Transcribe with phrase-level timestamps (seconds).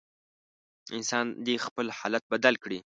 [0.95, 2.79] انسان دې خپل حالت بدل کړي.